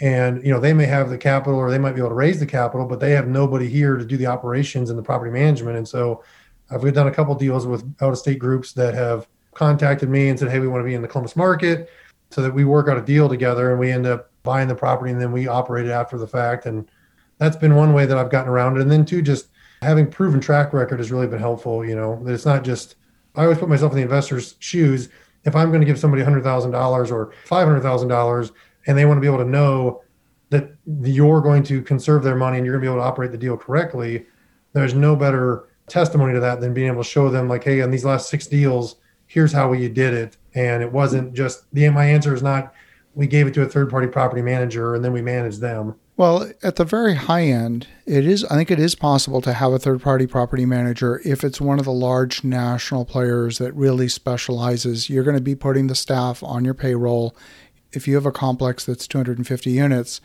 and 0.00 0.44
you 0.44 0.52
know 0.52 0.58
they 0.58 0.72
may 0.72 0.86
have 0.86 1.10
the 1.10 1.18
capital 1.18 1.58
or 1.58 1.70
they 1.70 1.78
might 1.78 1.92
be 1.92 2.00
able 2.00 2.08
to 2.08 2.14
raise 2.14 2.40
the 2.40 2.46
capital, 2.46 2.86
but 2.86 3.00
they 3.00 3.12
have 3.12 3.28
nobody 3.28 3.68
here 3.68 3.96
to 3.96 4.04
do 4.04 4.16
the 4.16 4.26
operations 4.26 4.90
and 4.90 4.98
the 4.98 5.02
property 5.02 5.30
management. 5.30 5.76
And 5.76 5.86
so 5.86 6.24
I've 6.70 6.82
we've 6.82 6.94
done 6.94 7.08
a 7.08 7.12
couple 7.12 7.34
deals 7.34 7.66
with 7.66 7.84
out 8.00 8.10
of 8.10 8.18
state 8.18 8.38
groups 8.38 8.72
that 8.72 8.94
have 8.94 9.28
contacted 9.52 10.08
me 10.08 10.28
and 10.28 10.38
said, 10.38 10.50
"Hey, 10.50 10.58
we 10.58 10.68
want 10.68 10.80
to 10.82 10.86
be 10.86 10.94
in 10.94 11.02
the 11.02 11.08
Columbus 11.08 11.36
market," 11.36 11.90
so 12.30 12.42
that 12.42 12.54
we 12.54 12.64
work 12.64 12.88
out 12.88 12.98
a 12.98 13.02
deal 13.02 13.28
together 13.28 13.70
and 13.70 13.78
we 13.78 13.90
end 13.90 14.06
up 14.06 14.30
buying 14.42 14.68
the 14.68 14.74
property 14.74 15.10
and 15.10 15.20
then 15.20 15.32
we 15.32 15.46
operate 15.46 15.86
it 15.86 15.90
after 15.90 16.18
the 16.18 16.26
fact. 16.26 16.66
And 16.66 16.90
that's 17.38 17.56
been 17.56 17.74
one 17.74 17.92
way 17.92 18.06
that 18.06 18.18
I've 18.18 18.30
gotten 18.30 18.50
around 18.50 18.76
it. 18.76 18.82
And 18.82 18.90
then 18.90 19.04
two, 19.04 19.22
just 19.22 19.48
having 19.82 20.10
proven 20.10 20.40
track 20.40 20.72
record 20.72 20.98
has 20.98 21.10
really 21.10 21.26
been 21.26 21.38
helpful. 21.38 21.84
You 21.84 21.96
know, 21.96 22.22
that 22.24 22.32
it's 22.32 22.46
not 22.46 22.64
just 22.64 22.96
I 23.36 23.42
always 23.42 23.58
put 23.58 23.68
myself 23.68 23.92
in 23.92 23.96
the 23.96 24.02
investor's 24.02 24.56
shoes 24.60 25.08
if 25.44 25.54
I'm 25.54 25.68
going 25.68 25.80
to 25.80 25.86
give 25.86 25.98
somebody 25.98 26.22
$100,000 26.22 27.12
or 27.12 27.32
$500,000 27.46 28.52
and 28.86 28.98
they 28.98 29.04
want 29.04 29.18
to 29.18 29.20
be 29.20 29.26
able 29.26 29.44
to 29.44 29.50
know 29.50 30.02
that 30.50 30.74
you're 30.86 31.40
going 31.40 31.62
to 31.64 31.82
conserve 31.82 32.22
their 32.22 32.36
money 32.36 32.58
and 32.58 32.66
you're 32.66 32.74
going 32.74 32.84
to 32.84 32.88
be 32.88 32.92
able 32.92 33.02
to 33.02 33.08
operate 33.08 33.32
the 33.32 33.38
deal 33.38 33.56
correctly, 33.56 34.26
there's 34.72 34.94
no 34.94 35.16
better 35.16 35.68
testimony 35.88 36.32
to 36.32 36.40
that 36.40 36.60
than 36.60 36.74
being 36.74 36.88
able 36.88 37.02
to 37.02 37.08
show 37.08 37.28
them 37.28 37.48
like, 37.48 37.64
hey, 37.64 37.82
on 37.82 37.90
these 37.90 38.04
last 38.04 38.28
six 38.28 38.46
deals, 38.46 38.96
here's 39.26 39.52
how 39.52 39.72
you 39.72 39.88
did 39.88 40.14
it. 40.14 40.36
And 40.54 40.82
it 40.82 40.90
wasn't 40.90 41.34
just 41.34 41.64
the 41.72 41.88
my 41.90 42.04
answer 42.04 42.34
is 42.34 42.42
not 42.42 42.72
we 43.14 43.26
gave 43.26 43.46
it 43.46 43.54
to 43.54 43.62
a 43.62 43.68
third 43.68 43.90
party 43.90 44.06
property 44.06 44.42
manager 44.42 44.94
and 44.94 45.04
then 45.04 45.12
we 45.12 45.22
managed 45.22 45.60
them. 45.60 45.94
Well, 46.16 46.48
at 46.62 46.76
the 46.76 46.84
very 46.84 47.16
high 47.16 47.42
end, 47.42 47.88
it 48.06 48.24
is 48.24 48.44
I 48.44 48.54
think 48.54 48.70
it 48.70 48.78
is 48.78 48.94
possible 48.94 49.40
to 49.40 49.52
have 49.52 49.72
a 49.72 49.80
third-party 49.80 50.28
property 50.28 50.64
manager 50.64 51.20
if 51.24 51.42
it's 51.42 51.60
one 51.60 51.80
of 51.80 51.86
the 51.86 51.92
large 51.92 52.44
national 52.44 53.04
players 53.04 53.58
that 53.58 53.74
really 53.74 54.08
specializes. 54.08 55.10
You're 55.10 55.24
going 55.24 55.36
to 55.36 55.42
be 55.42 55.56
putting 55.56 55.88
the 55.88 55.96
staff 55.96 56.40
on 56.44 56.64
your 56.64 56.74
payroll. 56.74 57.36
If 57.92 58.06
you 58.06 58.14
have 58.14 58.26
a 58.26 58.32
complex 58.32 58.84
that's 58.84 59.08
250 59.08 59.70
units, 59.70 60.20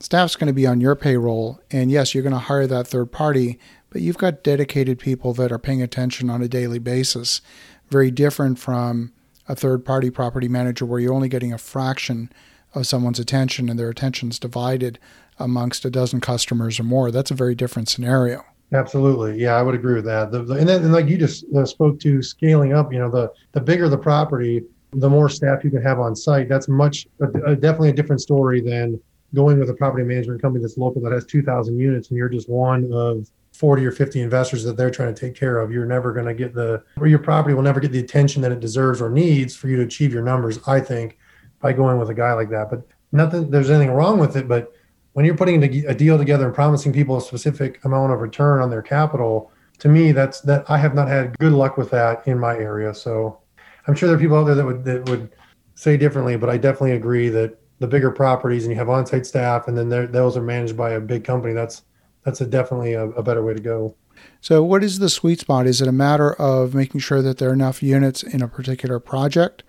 staff's 0.00 0.36
going 0.36 0.46
to 0.46 0.54
be 0.54 0.66
on 0.66 0.80
your 0.80 0.96
payroll 0.96 1.60
and 1.70 1.90
yes, 1.90 2.14
you're 2.14 2.22
going 2.22 2.32
to 2.32 2.38
hire 2.38 2.66
that 2.66 2.86
third 2.86 3.12
party, 3.12 3.58
but 3.90 4.00
you've 4.00 4.18
got 4.18 4.42
dedicated 4.42 4.98
people 4.98 5.34
that 5.34 5.52
are 5.52 5.58
paying 5.58 5.82
attention 5.82 6.30
on 6.30 6.42
a 6.42 6.48
daily 6.48 6.78
basis. 6.78 7.42
Very 7.90 8.10
different 8.10 8.58
from 8.58 9.12
a 9.48 9.54
third-party 9.54 10.10
property 10.10 10.48
manager 10.48 10.86
where 10.86 11.00
you're 11.00 11.12
only 11.12 11.28
getting 11.28 11.52
a 11.52 11.58
fraction 11.58 12.30
of 12.74 12.86
someone's 12.86 13.18
attention 13.18 13.68
and 13.68 13.78
their 13.78 13.90
attention's 13.90 14.38
divided 14.38 14.98
amongst 15.38 15.84
a 15.84 15.90
dozen 15.90 16.20
customers 16.20 16.78
or 16.80 16.84
more. 16.84 17.10
That's 17.10 17.30
a 17.30 17.34
very 17.34 17.54
different 17.54 17.88
scenario. 17.88 18.44
Absolutely, 18.72 19.40
yeah, 19.40 19.54
I 19.54 19.62
would 19.62 19.74
agree 19.74 19.94
with 19.94 20.06
that. 20.06 20.32
The, 20.32 20.42
the, 20.42 20.54
and 20.54 20.68
then, 20.68 20.82
and 20.82 20.92
like 20.92 21.06
you 21.06 21.16
just 21.16 21.44
uh, 21.54 21.64
spoke 21.64 22.00
to, 22.00 22.22
scaling 22.22 22.72
up. 22.72 22.92
You 22.92 22.98
know, 22.98 23.10
the 23.10 23.30
the 23.52 23.60
bigger 23.60 23.88
the 23.88 23.98
property, 23.98 24.64
the 24.92 25.08
more 25.08 25.28
staff 25.28 25.62
you 25.62 25.70
can 25.70 25.82
have 25.82 26.00
on 26.00 26.16
site. 26.16 26.48
That's 26.48 26.66
much 26.66 27.06
definitely 27.20 27.90
a 27.90 27.94
different 27.94 28.20
story 28.20 28.60
than 28.60 28.98
going 29.34 29.58
with 29.58 29.68
a 29.68 29.74
property 29.74 30.04
management 30.04 30.40
company 30.40 30.62
that's 30.62 30.78
local 30.78 31.02
that 31.02 31.12
has 31.12 31.26
2,000 31.26 31.78
units 31.78 32.08
and 32.08 32.16
you're 32.16 32.28
just 32.28 32.48
one 32.48 32.90
of 32.92 33.28
40 33.54 33.86
or 33.86 33.92
50 33.92 34.20
investors 34.20 34.64
that 34.64 34.76
they're 34.76 34.90
trying 34.90 35.14
to 35.14 35.18
take 35.18 35.36
care 35.36 35.60
of. 35.60 35.70
You're 35.70 35.86
never 35.86 36.12
going 36.12 36.26
to 36.26 36.34
get 36.34 36.54
the, 36.54 36.82
or 36.98 37.06
your 37.06 37.20
property 37.20 37.54
will 37.54 37.62
never 37.62 37.78
get 37.78 37.92
the 37.92 38.00
attention 38.00 38.42
that 38.42 38.50
it 38.50 38.58
deserves 38.58 39.00
or 39.00 39.08
needs 39.08 39.54
for 39.54 39.68
you 39.68 39.76
to 39.76 39.82
achieve 39.82 40.12
your 40.12 40.24
numbers, 40.24 40.58
I 40.66 40.80
think, 40.80 41.18
by 41.60 41.72
going 41.72 41.98
with 41.98 42.10
a 42.10 42.14
guy 42.14 42.32
like 42.32 42.50
that. 42.50 42.68
But 42.68 42.82
nothing, 43.12 43.50
there's 43.50 43.70
anything 43.70 43.94
wrong 43.94 44.18
with 44.18 44.36
it, 44.36 44.48
but 44.48 44.72
when 45.12 45.24
you're 45.24 45.36
putting 45.36 45.62
a 45.62 45.94
deal 45.94 46.18
together 46.18 46.46
and 46.46 46.54
promising 46.54 46.92
people 46.92 47.16
a 47.16 47.20
specific 47.20 47.82
amount 47.84 48.12
of 48.12 48.20
return 48.20 48.60
on 48.60 48.70
their 48.70 48.82
capital, 48.82 49.52
to 49.78 49.88
me, 49.88 50.10
that's 50.10 50.40
that 50.42 50.68
I 50.68 50.76
have 50.76 50.94
not 50.94 51.06
had 51.06 51.38
good 51.38 51.52
luck 51.52 51.76
with 51.76 51.90
that 51.90 52.26
in 52.26 52.38
my 52.38 52.54
area. 52.56 52.92
So 52.92 53.38
I'm 53.86 53.94
sure 53.94 54.08
there 54.08 54.16
are 54.16 54.20
people 54.20 54.36
out 54.36 54.44
there 54.44 54.56
that 54.56 54.66
would 54.66 54.84
that 54.84 55.08
would 55.08 55.30
say 55.76 55.96
differently, 55.96 56.36
but 56.36 56.50
I 56.50 56.56
definitely 56.56 56.92
agree 56.92 57.28
that 57.28 57.56
the 57.78 57.86
bigger 57.86 58.10
properties 58.10 58.64
and 58.64 58.72
you 58.72 58.78
have 58.78 58.88
on-site 58.88 59.26
staff, 59.26 59.68
and 59.68 59.78
then 59.78 59.88
those 59.88 60.36
are 60.36 60.42
managed 60.42 60.76
by 60.76 60.90
a 60.90 61.00
big 61.00 61.22
company. 61.22 61.54
That's 61.54 61.82
that's 62.24 62.40
a 62.40 62.46
definitely 62.46 62.94
a, 62.94 63.06
a 63.10 63.22
better 63.22 63.42
way 63.42 63.54
to 63.54 63.60
go. 63.60 63.94
So, 64.40 64.62
what 64.62 64.84
is 64.84 64.98
the 64.98 65.08
sweet 65.08 65.40
spot? 65.40 65.66
Is 65.66 65.80
it 65.80 65.88
a 65.88 65.92
matter 65.92 66.34
of 66.34 66.74
making 66.74 67.00
sure 67.00 67.22
that 67.22 67.38
there 67.38 67.50
are 67.50 67.54
enough 67.54 67.82
units 67.82 68.22
in 68.22 68.42
a 68.42 68.48
particular 68.48 68.98
project 68.98 69.62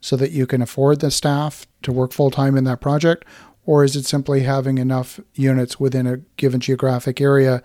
so 0.00 0.16
that 0.16 0.32
you 0.32 0.46
can 0.46 0.60
afford 0.62 1.00
the 1.00 1.10
staff 1.10 1.66
to 1.82 1.92
work 1.92 2.12
full 2.12 2.30
time 2.30 2.56
in 2.56 2.64
that 2.64 2.80
project? 2.80 3.24
Or 3.64 3.84
is 3.84 3.94
it 3.94 4.04
simply 4.04 4.40
having 4.40 4.78
enough 4.78 5.20
units 5.34 5.78
within 5.78 6.06
a 6.06 6.18
given 6.36 6.60
geographic 6.60 7.20
area 7.20 7.62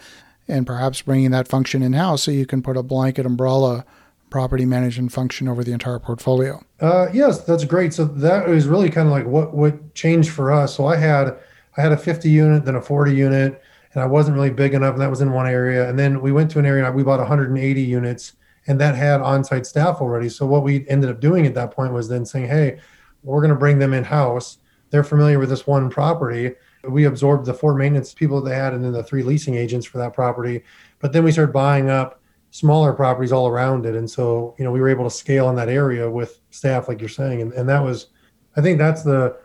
and 0.47 0.67
perhaps 0.67 1.01
bringing 1.01 1.31
that 1.31 1.47
function 1.47 1.81
in 1.81 1.93
house 1.93 2.23
so 2.23 2.31
you 2.31 2.45
can 2.45 2.61
put 2.61 2.77
a 2.77 2.83
blanket 2.83 3.25
umbrella 3.25 3.83
property 4.29 4.65
management 4.65 5.11
function 5.11 5.47
over 5.47 5.63
the 5.63 5.71
entire 5.71 5.99
portfolio? 5.99 6.63
Uh, 6.79 7.07
yes, 7.13 7.43
that's 7.43 7.63
great. 7.63 7.93
So 7.93 8.05
that 8.05 8.47
was 8.47 8.67
really 8.67 8.89
kind 8.89 9.07
of 9.07 9.11
like 9.11 9.25
what 9.25 9.55
what 9.55 9.95
changed 9.95 10.29
for 10.29 10.51
us. 10.51 10.75
So 10.75 10.85
I 10.85 10.97
had 10.97 11.35
I 11.77 11.81
had 11.81 11.91
a 11.91 11.97
50 11.97 12.29
unit, 12.29 12.65
then 12.65 12.75
a 12.75 12.81
40 12.81 13.15
unit, 13.15 13.61
and 13.93 14.03
I 14.03 14.05
wasn't 14.05 14.35
really 14.35 14.49
big 14.49 14.73
enough, 14.73 14.93
and 14.93 15.01
that 15.01 15.09
was 15.09 15.21
in 15.21 15.31
one 15.31 15.47
area. 15.47 15.89
And 15.89 15.97
then 15.97 16.21
we 16.21 16.31
went 16.31 16.51
to 16.51 16.59
an 16.59 16.65
area 16.65 16.91
we 16.91 17.03
bought 17.03 17.19
180 17.19 17.81
units, 17.81 18.33
and 18.67 18.79
that 18.81 18.95
had 18.95 19.21
on-site 19.21 19.65
staff 19.65 19.97
already. 20.01 20.29
So 20.29 20.45
what 20.45 20.63
we 20.63 20.87
ended 20.89 21.09
up 21.09 21.19
doing 21.19 21.45
at 21.45 21.53
that 21.55 21.71
point 21.71 21.93
was 21.93 22.07
then 22.07 22.25
saying, 22.25 22.47
hey, 22.47 22.79
we're 23.23 23.41
going 23.41 23.53
to 23.53 23.59
bring 23.59 23.79
them 23.79 23.93
in 23.93 24.03
house 24.03 24.59
they're 24.89 25.03
familiar 25.03 25.39
with 25.39 25.49
this 25.49 25.67
one 25.67 25.89
property. 25.89 26.53
We 26.83 27.05
absorbed 27.05 27.45
the 27.45 27.53
four 27.53 27.73
maintenance 27.73 28.13
people 28.13 28.41
they 28.41 28.55
had 28.55 28.73
and 28.73 28.83
then 28.83 28.93
the 28.93 29.03
three 29.03 29.23
leasing 29.23 29.55
agents 29.55 29.85
for 29.85 29.97
that 29.97 30.13
property. 30.13 30.63
But 30.99 31.11
then 31.11 31.23
we 31.23 31.31
started 31.31 31.51
buying 31.51 31.89
up 31.89 32.21
smaller 32.51 32.93
properties 32.93 33.31
all 33.31 33.47
around 33.47 33.85
it. 33.85 33.95
And 33.95 34.09
so, 34.09 34.55
you 34.57 34.63
know, 34.63 34.71
we 34.71 34.79
were 34.79 34.89
able 34.89 35.03
to 35.03 35.09
scale 35.09 35.49
in 35.49 35.55
that 35.57 35.69
area 35.69 36.09
with 36.09 36.39
staff, 36.49 36.87
like 36.87 37.01
you're 37.01 37.09
saying. 37.09 37.41
And, 37.41 37.53
and 37.53 37.67
that 37.67 37.83
was, 37.83 38.07
I 38.55 38.61
think 38.61 38.77
that's 38.77 39.03
the, 39.03 39.37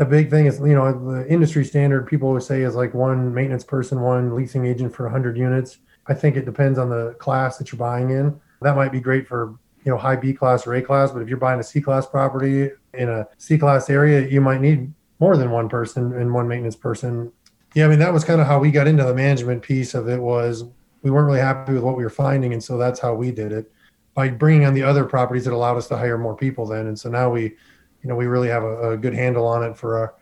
the 0.00 0.06
big 0.06 0.30
thing 0.30 0.46
is, 0.46 0.58
you 0.60 0.74
know, 0.74 0.90
the 1.12 1.30
industry 1.30 1.62
standard 1.62 2.06
people 2.06 2.28
always 2.28 2.46
say 2.46 2.62
is 2.62 2.74
like 2.74 2.94
one 2.94 3.34
maintenance 3.34 3.64
person, 3.64 4.00
one 4.00 4.34
leasing 4.34 4.64
agent 4.64 4.94
for 4.94 5.02
100 5.02 5.36
units. 5.36 5.76
I 6.06 6.14
think 6.14 6.36
it 6.36 6.46
depends 6.46 6.78
on 6.78 6.88
the 6.88 7.14
class 7.18 7.58
that 7.58 7.70
you're 7.70 7.78
buying 7.78 8.08
in. 8.08 8.40
That 8.62 8.76
might 8.76 8.92
be 8.92 9.00
great 9.00 9.28
for, 9.28 9.58
you 9.84 9.92
know, 9.92 9.98
high 9.98 10.16
B 10.16 10.32
class 10.32 10.66
or 10.66 10.72
A 10.72 10.80
class, 10.80 11.10
but 11.10 11.20
if 11.20 11.28
you're 11.28 11.36
buying 11.36 11.60
a 11.60 11.62
C 11.62 11.82
class 11.82 12.06
property 12.06 12.70
in 12.94 13.10
a 13.10 13.28
C 13.36 13.58
class 13.58 13.90
area, 13.90 14.26
you 14.26 14.40
might 14.40 14.62
need 14.62 14.90
more 15.18 15.36
than 15.36 15.50
one 15.50 15.68
person 15.68 16.14
and 16.14 16.32
one 16.32 16.48
maintenance 16.48 16.76
person. 16.76 17.30
Yeah, 17.74 17.84
I 17.84 17.88
mean, 17.88 17.98
that 17.98 18.14
was 18.14 18.24
kind 18.24 18.40
of 18.40 18.46
how 18.46 18.58
we 18.58 18.70
got 18.70 18.86
into 18.86 19.04
the 19.04 19.14
management 19.14 19.60
piece 19.60 19.92
of 19.92 20.08
it 20.08 20.18
was 20.18 20.64
we 21.02 21.10
weren't 21.10 21.26
really 21.26 21.40
happy 21.40 21.74
with 21.74 21.82
what 21.82 21.98
we 21.98 22.04
were 22.04 22.08
finding. 22.08 22.54
And 22.54 22.64
so 22.64 22.78
that's 22.78 23.00
how 23.00 23.12
we 23.12 23.32
did 23.32 23.52
it 23.52 23.70
by 24.14 24.30
bringing 24.30 24.64
on 24.64 24.72
the 24.72 24.82
other 24.82 25.04
properties 25.04 25.44
that 25.44 25.52
allowed 25.52 25.76
us 25.76 25.88
to 25.88 25.96
hire 25.98 26.16
more 26.16 26.34
people 26.34 26.66
then. 26.66 26.86
And 26.86 26.98
so 26.98 27.10
now 27.10 27.28
we, 27.28 27.54
you 28.02 28.08
know, 28.08 28.16
we 28.16 28.26
really 28.26 28.48
have 28.48 28.62
a, 28.62 28.92
a 28.92 28.96
good 28.96 29.14
handle 29.14 29.46
on 29.46 29.62
it 29.62 29.76
for 29.76 29.98
our, 29.98 30.14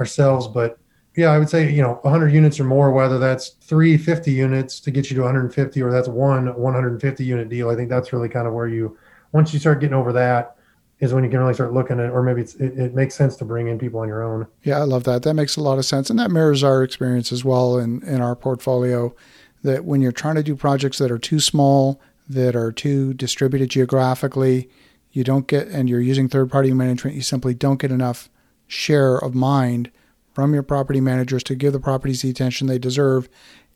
ourselves. 0.00 0.48
But 0.48 0.78
yeah, 1.16 1.30
I 1.30 1.38
would 1.38 1.48
say, 1.48 1.70
you 1.72 1.82
know, 1.82 1.98
100 2.02 2.28
units 2.32 2.60
or 2.60 2.64
more, 2.64 2.90
whether 2.90 3.18
that's 3.18 3.50
350 3.62 4.30
units 4.30 4.80
to 4.80 4.90
get 4.90 5.10
you 5.10 5.16
to 5.16 5.22
150 5.22 5.82
or 5.82 5.90
that's 5.90 6.08
one 6.08 6.54
150 6.54 7.24
unit 7.24 7.48
deal. 7.48 7.70
I 7.70 7.74
think 7.74 7.88
that's 7.88 8.12
really 8.12 8.28
kind 8.28 8.46
of 8.46 8.52
where 8.52 8.68
you, 8.68 8.98
once 9.32 9.52
you 9.52 9.58
start 9.58 9.80
getting 9.80 9.94
over 9.94 10.12
that, 10.12 10.56
is 11.00 11.12
when 11.12 11.24
you 11.24 11.30
can 11.30 11.40
really 11.40 11.54
start 11.54 11.74
looking 11.74 12.00
at, 12.00 12.10
or 12.10 12.22
maybe 12.22 12.42
it, 12.42 12.54
it 12.58 12.94
makes 12.94 13.14
sense 13.14 13.36
to 13.36 13.44
bring 13.44 13.68
in 13.68 13.78
people 13.78 14.00
on 14.00 14.08
your 14.08 14.22
own. 14.22 14.46
Yeah, 14.62 14.78
I 14.78 14.84
love 14.84 15.04
that. 15.04 15.22
That 15.24 15.34
makes 15.34 15.56
a 15.56 15.60
lot 15.60 15.78
of 15.78 15.84
sense, 15.84 16.08
and 16.08 16.18
that 16.18 16.30
mirrors 16.30 16.64
our 16.64 16.82
experience 16.82 17.32
as 17.32 17.44
well 17.44 17.78
in 17.78 18.02
in 18.04 18.22
our 18.22 18.34
portfolio. 18.34 19.14
That 19.62 19.84
when 19.84 20.00
you're 20.00 20.12
trying 20.12 20.36
to 20.36 20.42
do 20.42 20.56
projects 20.56 20.98
that 20.98 21.10
are 21.10 21.18
too 21.18 21.40
small, 21.40 22.00
that 22.28 22.56
are 22.56 22.72
too 22.72 23.12
distributed 23.14 23.70
geographically, 23.70 24.70
you 25.16 25.24
don't 25.24 25.46
get, 25.46 25.66
and 25.68 25.88
you're 25.88 25.98
using 25.98 26.28
third 26.28 26.50
party 26.50 26.72
management, 26.74 27.16
you 27.16 27.22
simply 27.22 27.54
don't 27.54 27.80
get 27.80 27.90
enough 27.90 28.28
share 28.66 29.16
of 29.16 29.34
mind 29.34 29.90
from 30.34 30.52
your 30.52 30.62
property 30.62 31.00
managers 31.00 31.42
to 31.44 31.54
give 31.54 31.72
the 31.72 31.80
properties 31.80 32.20
the 32.20 32.28
attention 32.28 32.66
they 32.66 32.78
deserve. 32.78 33.26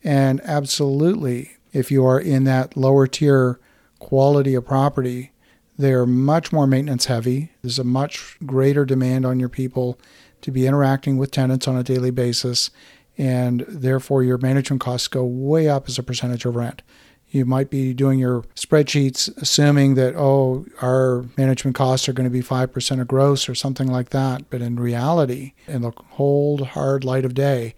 And 0.04 0.42
absolutely, 0.44 1.52
if 1.72 1.90
you 1.90 2.04
are 2.04 2.20
in 2.20 2.44
that 2.44 2.76
lower 2.76 3.06
tier 3.06 3.58
quality 3.98 4.54
of 4.54 4.66
property, 4.66 5.32
they're 5.78 6.04
much 6.04 6.52
more 6.52 6.66
maintenance 6.66 7.06
heavy. 7.06 7.52
There's 7.62 7.78
a 7.78 7.84
much 7.84 8.36
greater 8.44 8.84
demand 8.84 9.24
on 9.24 9.40
your 9.40 9.48
people 9.48 9.98
to 10.42 10.50
be 10.50 10.66
interacting 10.66 11.16
with 11.16 11.30
tenants 11.30 11.66
on 11.66 11.74
a 11.74 11.82
daily 11.82 12.10
basis. 12.10 12.70
And 13.16 13.64
therefore, 13.66 14.22
your 14.22 14.36
management 14.36 14.82
costs 14.82 15.08
go 15.08 15.24
way 15.24 15.70
up 15.70 15.88
as 15.88 15.98
a 15.98 16.02
percentage 16.02 16.44
of 16.44 16.54
rent. 16.54 16.82
You 17.30 17.44
might 17.44 17.70
be 17.70 17.94
doing 17.94 18.18
your 18.18 18.42
spreadsheets 18.56 19.34
assuming 19.40 19.94
that, 19.94 20.14
oh, 20.16 20.66
our 20.82 21.24
management 21.36 21.76
costs 21.76 22.08
are 22.08 22.12
going 22.12 22.28
to 22.28 22.30
be 22.30 22.42
5% 22.42 23.00
of 23.00 23.06
gross 23.06 23.48
or 23.48 23.54
something 23.54 23.86
like 23.86 24.10
that. 24.10 24.50
But 24.50 24.62
in 24.62 24.76
reality, 24.76 25.52
in 25.68 25.82
the 25.82 25.92
cold, 25.92 26.68
hard 26.68 27.04
light 27.04 27.24
of 27.24 27.34
day, 27.34 27.74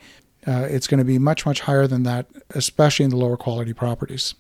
uh, 0.47 0.67
it's 0.71 0.87
going 0.87 0.99
to 0.99 1.05
be 1.05 1.19
much, 1.19 1.45
much 1.45 1.61
higher 1.61 1.87
than 1.87 2.03
that, 2.05 2.27
especially 2.51 3.05
in 3.05 3.11
the 3.11 3.17
lower 3.17 3.37
quality 3.37 3.75
properties. 3.75 4.35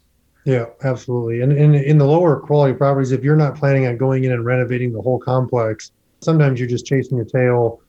Yeah, 0.44 0.66
absolutely. 0.82 1.42
And 1.42 1.52
in, 1.52 1.74
in 1.74 1.98
the 1.98 2.06
lower 2.06 2.40
quality 2.40 2.74
properties, 2.74 3.12
if 3.12 3.22
you're 3.22 3.36
not 3.36 3.54
planning 3.54 3.86
on 3.86 3.98
going 3.98 4.24
in 4.24 4.32
and 4.32 4.44
renovating 4.44 4.92
the 4.92 5.00
whole 5.00 5.18
complex, 5.18 5.92
sometimes 6.20 6.58
you're 6.58 6.68
just 6.68 6.86
chasing 6.86 7.18
your 7.18 7.26
tail 7.26 7.81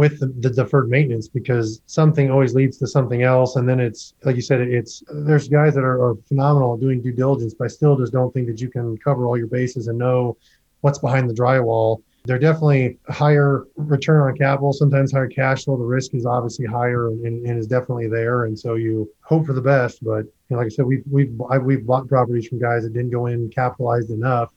with 0.00 0.18
the, 0.18 0.28
the, 0.38 0.48
deferred 0.48 0.88
maintenance 0.88 1.28
because 1.28 1.82
something 1.84 2.30
always 2.30 2.54
leads 2.54 2.78
to 2.78 2.86
something 2.86 3.22
else. 3.22 3.56
And 3.56 3.68
then 3.68 3.78
it's, 3.78 4.14
like 4.24 4.34
you 4.34 4.40
said, 4.40 4.62
it's, 4.62 5.02
there's 5.12 5.46
guys 5.46 5.74
that 5.74 5.84
are, 5.84 6.02
are 6.02 6.14
phenomenal 6.26 6.78
doing 6.78 7.02
due 7.02 7.12
diligence, 7.12 7.52
but 7.52 7.66
I 7.66 7.68
still 7.68 7.98
just 7.98 8.10
don't 8.10 8.32
think 8.32 8.46
that 8.46 8.62
you 8.62 8.70
can 8.70 8.96
cover 8.96 9.26
all 9.26 9.36
your 9.36 9.46
bases 9.46 9.88
and 9.88 9.98
know 9.98 10.38
what's 10.80 10.98
behind 10.98 11.28
the 11.28 11.34
drywall. 11.34 12.02
They're 12.24 12.38
definitely 12.38 12.98
higher 13.10 13.66
return 13.76 14.26
on 14.26 14.38
capital, 14.38 14.72
sometimes 14.72 15.12
higher 15.12 15.28
cash 15.28 15.66
flow. 15.66 15.76
The 15.76 15.84
risk 15.84 16.14
is 16.14 16.24
obviously 16.24 16.64
higher 16.64 17.08
and, 17.08 17.46
and 17.46 17.58
is 17.58 17.66
definitely 17.66 18.08
there. 18.08 18.46
And 18.46 18.58
so 18.58 18.76
you 18.76 19.06
hope 19.20 19.44
for 19.44 19.52
the 19.52 19.60
best. 19.60 20.02
But 20.02 20.24
you 20.24 20.32
know, 20.48 20.56
like 20.56 20.66
I 20.66 20.70
said, 20.70 20.86
we've, 20.86 21.04
we've, 21.10 21.38
we've 21.60 21.84
bought 21.84 22.08
properties 22.08 22.48
from 22.48 22.58
guys 22.58 22.84
that 22.84 22.94
didn't 22.94 23.10
go 23.10 23.26
in 23.26 23.50
capitalized 23.50 24.08
enough 24.08 24.48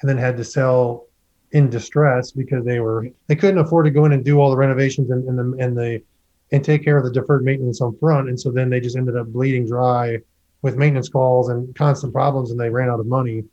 and 0.00 0.08
then 0.08 0.16
had 0.16 0.36
to 0.36 0.44
sell 0.44 1.08
in 1.52 1.68
distress 1.68 2.32
because 2.32 2.64
they 2.64 2.80
were 2.80 3.08
they 3.26 3.36
couldn't 3.36 3.58
afford 3.58 3.84
to 3.84 3.90
go 3.90 4.04
in 4.06 4.12
and 4.12 4.24
do 4.24 4.40
all 4.40 4.50
the 4.50 4.56
renovations 4.56 5.10
and, 5.10 5.28
and 5.28 5.38
the 5.38 5.64
and 5.64 5.76
the 5.76 6.02
and 6.50 6.64
take 6.64 6.84
care 6.84 6.98
of 6.98 7.04
the 7.04 7.10
deferred 7.10 7.44
maintenance 7.44 7.80
on 7.80 7.96
front. 7.98 8.28
And 8.28 8.38
so 8.38 8.50
then 8.50 8.68
they 8.68 8.80
just 8.80 8.96
ended 8.96 9.16
up 9.16 9.26
bleeding 9.28 9.66
dry 9.66 10.18
with 10.60 10.76
maintenance 10.76 11.08
calls 11.08 11.48
and 11.48 11.74
constant 11.74 12.12
problems 12.12 12.50
and 12.50 12.60
they 12.60 12.68
ran 12.68 12.90
out 12.90 13.00
of 13.00 13.06
money. 13.06 13.44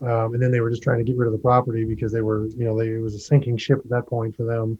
Um, 0.00 0.34
and 0.34 0.42
then 0.42 0.50
they 0.50 0.60
were 0.60 0.70
just 0.70 0.82
trying 0.82 0.98
to 0.98 1.04
get 1.04 1.16
rid 1.16 1.26
of 1.26 1.32
the 1.32 1.38
property 1.38 1.84
because 1.84 2.12
they 2.12 2.20
were 2.20 2.46
you 2.48 2.64
know 2.64 2.78
they, 2.78 2.88
it 2.88 3.00
was 3.00 3.14
a 3.14 3.18
sinking 3.18 3.56
ship 3.56 3.78
at 3.78 3.90
that 3.90 4.06
point 4.06 4.36
for 4.36 4.44
them. 4.44 4.78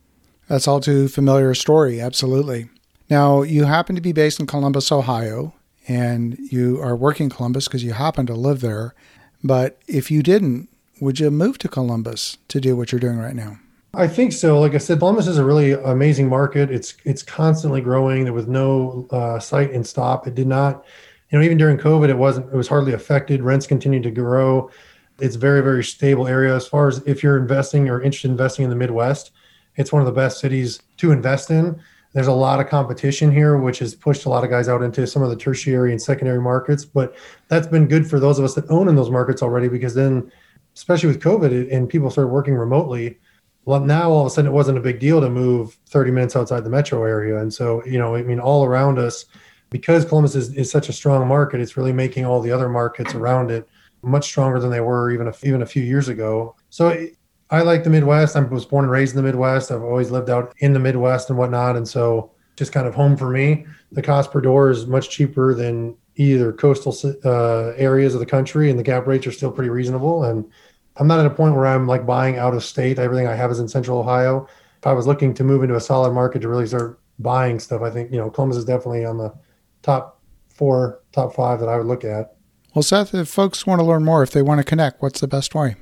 That's 0.49 0.69
all 0.69 0.81
too 0.81 1.09
familiar 1.09 1.51
a 1.51 1.57
story. 1.57 2.01
Absolutely. 2.01 2.69
Now 3.09 3.43
you 3.43 3.65
happen 3.65 3.95
to 3.95 4.03
be 4.03 4.13
based 4.13 4.39
in 4.39 4.47
columbus 4.47 4.93
ohio 4.93 5.55
and 5.89 6.37
you 6.39 6.81
are 6.83 6.97
working 6.97 7.31
columbus 7.31 7.69
because 7.69 7.85
you 7.85 7.93
happen 7.93 8.27
to 8.27 8.35
live 8.35 8.61
there. 8.61 8.95
But 9.43 9.81
if 9.87 10.11
you 10.11 10.23
didn't 10.23 10.69
would 11.01 11.21
you 11.21 11.31
move 11.31 11.59
to 11.59 11.69
Columbus 11.69 12.39
to 12.49 12.61
do 12.61 12.77
what 12.77 12.93
you're 12.93 13.01
doing 13.01 13.19
right 13.19 13.35
now? 13.35 13.59
I 13.95 14.07
think 14.07 14.33
so. 14.33 14.61
Like 14.61 14.75
I 14.75 14.79
said, 14.79 14.99
Columbus 14.99 15.27
is 15.27 15.39
a 15.39 15.45
really 15.45 15.73
amazing 15.73 16.29
market. 16.29 16.71
It's 16.71 16.95
it's 17.05 17.23
constantly 17.23 17.81
growing. 17.81 18.25
There 18.25 18.33
was 18.33 18.47
no 18.47 19.07
uh, 19.11 19.39
sight 19.39 19.71
and 19.73 19.87
stop. 19.87 20.27
It 20.27 20.35
did 20.35 20.47
not, 20.47 20.85
you 21.31 21.39
know, 21.39 21.45
even 21.45 21.57
during 21.57 21.79
COVID, 21.79 22.11
it 22.11 22.19
wasn't. 22.19 22.53
It 22.53 22.57
was 22.57 22.69
hardly 22.69 22.93
affected. 22.93 23.43
Rents 23.43 23.67
continued 23.67 24.03
to 24.03 24.11
grow. 24.11 24.71
It's 25.19 25.37
very 25.37 25.63
very 25.63 25.83
stable 25.83 26.29
area 26.29 26.55
as 26.55 26.67
far 26.67 26.89
as 26.89 26.99
if 27.07 27.23
you're 27.23 27.39
investing 27.39 27.89
or 27.89 28.03
interested 28.03 28.29
in 28.29 28.33
investing 28.33 28.65
in 28.65 28.71
the 28.71 28.77
Midwest. 28.77 29.31
It's 29.77 29.93
one 29.93 30.03
of 30.03 30.07
the 30.07 30.13
best 30.13 30.41
cities 30.41 30.83
to 30.99 31.13
invest 31.13 31.51
in. 31.51 31.81
There's 32.13 32.27
a 32.27 32.33
lot 32.33 32.61
of 32.61 32.69
competition 32.69 33.31
here, 33.31 33.57
which 33.59 33.79
has 33.79 33.95
pushed 33.95 34.25
a 34.25 34.29
lot 34.29 34.45
of 34.45 34.51
guys 34.51 34.69
out 34.69 34.83
into 34.83 35.07
some 35.07 35.23
of 35.23 35.31
the 35.31 35.37
tertiary 35.37 35.93
and 35.93 36.01
secondary 36.01 36.41
markets. 36.41 36.85
But 36.85 37.17
that's 37.49 37.67
been 37.67 37.89
good 37.89 38.09
for 38.09 38.21
those 38.21 38.39
of 38.39 38.45
us 38.45 38.55
that 38.55 38.71
own 38.71 38.89
in 38.89 38.97
those 38.97 39.11
markets 39.11 39.43
already, 39.43 39.69
because 39.69 39.95
then 39.95 40.31
especially 40.77 41.09
with 41.09 41.21
COVID 41.21 41.73
and 41.75 41.89
people 41.89 42.11
started 42.11 42.29
working 42.29 42.55
remotely. 42.55 43.19
Well, 43.65 43.81
now 43.81 44.11
all 44.11 44.21
of 44.21 44.27
a 44.27 44.31
sudden 44.31 44.51
it 44.51 44.55
wasn't 44.55 44.79
a 44.79 44.83
big 44.83 45.01
deal 45.01 45.21
to 45.21 45.31
move 45.31 45.77
30 45.89 46.11
minutes 46.11 46.37
outside 46.37 46.65
the 46.65 46.71
metro 46.71 47.03
area. 47.03 47.39
And 47.39 47.53
so, 47.53 47.85
you 47.85 47.99
know, 47.99 48.15
I 48.15 48.23
mean, 48.23 48.39
all 48.39 48.65
around 48.65 48.99
us, 48.99 49.25
because 49.71 50.05
Columbus 50.05 50.37
is, 50.37 50.55
is 50.55 50.71
such 50.71 50.89
a 50.89 50.93
strong 50.93 51.27
market, 51.27 51.61
it's 51.61 51.77
really 51.77 51.93
making 51.93 52.27
all 52.27 52.41
the 52.41 52.53
other 52.53 52.69
markets 52.69 53.15
around 53.15 53.51
it 53.51 53.67
much 54.03 54.27
stronger 54.27 54.61
than 54.61 54.71
they 54.71 54.81
were 54.81 55.11
even 55.11 55.27
a, 55.27 55.35
even 55.43 55.63
a 55.63 55.67
few 55.67 55.83
years 55.83 56.09
ago. 56.09 56.55
So 56.71 57.09
I 57.51 57.63
like 57.63 57.83
the 57.83 57.91
Midwest. 57.91 58.37
I 58.37 58.41
was 58.41 58.67
born 58.67 58.85
and 58.85 58.93
raised 58.93 59.17
in 59.17 59.17
the 59.17 59.23
Midwest. 59.23 59.73
I've 59.73 59.83
always 59.83 60.11
lived 60.11 60.31
out 60.31 60.55
in 60.59 60.73
the 60.75 60.79
Midwest 60.79 61.31
and 61.31 61.39
whatnot. 61.39 61.77
And 61.77 61.89
so 61.89 62.33
just 62.55 62.73
kind 62.73 62.87
of 62.87 62.95
home 62.95 63.17
for 63.17 63.31
me. 63.31 63.67
The 63.93 64.03
cost 64.03 64.31
per 64.31 64.41
door 64.41 64.71
is 64.71 64.87
much 64.87 65.11
cheaper 65.11 65.55
than 65.55 65.97
either 66.17 66.53
coastal 66.53 66.95
uh, 67.25 67.73
areas 67.77 68.15
of 68.15 68.21
the 68.21 68.27
country, 68.27 68.71
and 68.71 68.79
the 68.79 68.85
cap 68.85 69.07
rates 69.07 69.27
are 69.27 69.33
still 69.33 69.53
pretty 69.53 69.71
reasonable. 69.71 70.25
And 70.25 70.45
I'm 70.99 71.07
not 71.07 71.21
at 71.21 71.27
a 71.27 71.31
point 71.31 71.55
where 71.55 71.67
I'm 71.67 71.87
like 71.87 72.07
buying 72.07 72.39
out 72.39 72.55
of 72.55 72.65
state. 72.65 72.99
Everything 72.99 73.27
I 73.27 73.35
have 73.35 73.51
is 73.51 73.61
in 73.61 73.69
Central 73.69 73.99
Ohio. 73.99 74.49
If 74.79 74.87
I 74.87 74.93
was 74.93 75.07
looking 75.07 75.35
to 75.35 75.45
move 75.45 75.63
into 75.63 75.77
a 75.77 75.81
solid 75.81 76.13
market 76.13 76.43
to 76.43 76.49
really 76.49 76.67
start 76.67 77.01
buying 77.19 77.59
stuff, 77.59 77.83
I 77.83 77.91
think 77.91 78.11
you 78.11 78.19
know 78.19 78.31
Columbus 78.31 78.59
is 78.59 78.65
definitely 78.65 79.05
on 79.05 79.19
the 79.19 79.35
top 79.83 80.21
four, 80.49 81.01
top 81.13 81.35
five 81.35 81.61
that 81.61 81.69
I 81.69 81.77
would 81.77 81.87
look 81.87 82.05
at. 82.05 82.35
Well, 82.75 82.83
Seth, 82.83 83.15
if 83.15 83.29
folks 83.29 83.67
want 83.67 83.81
to 83.81 83.85
learn 83.85 84.05
more, 84.05 84.23
if 84.23 84.31
they 84.31 84.43
want 84.43 84.59
to 84.59 84.65
connect, 84.65 85.03
what's 85.03 85.21
the 85.21 85.29
best 85.29 85.55
way? 85.55 85.77